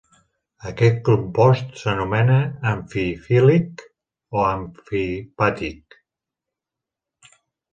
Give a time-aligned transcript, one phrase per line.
[0.69, 2.37] Aquest compost s'anomena
[2.71, 3.83] "amfifílic"
[4.41, 6.01] o "amfipàtic".